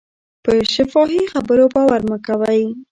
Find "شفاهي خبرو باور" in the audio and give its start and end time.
0.73-2.01